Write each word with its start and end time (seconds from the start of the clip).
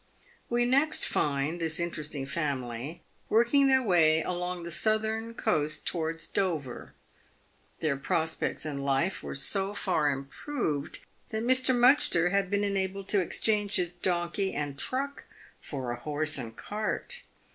We 0.49 0.65
next 0.65 1.05
find 1.07 1.61
this 1.61 1.79
interesting 1.79 2.25
family 2.25 3.03
working 3.29 3.67
their 3.67 3.83
way 3.83 4.23
along 4.23 4.63
the 4.63 4.71
southern 4.71 5.35
coast 5.35 5.85
towards 5.85 6.27
Hover. 6.35 6.95
Their 7.81 7.97
prospects 7.97 8.65
in 8.65 8.77
life 8.77 9.21
were 9.21 9.35
so 9.35 9.75
far 9.75 10.09
im 10.09 10.23
PAVED 10.23 10.25
WITH 10.25 10.33
GOLD. 10.33 10.63
239 11.29 11.29
proved 11.29 11.29
that 11.29 11.43
Mr. 11.75 11.77
Mudgster 11.79 12.31
had 12.31 12.49
been 12.49 12.63
enabled 12.63 13.09
to 13.09 13.21
exchange 13.21 13.75
his 13.75 13.91
donkey 13.91 14.55
and 14.55 14.79
truck 14.79 15.25
for 15.61 15.91
a 15.91 15.99
horse 15.99 16.39
and 16.39 16.55
cart. 16.57 17.21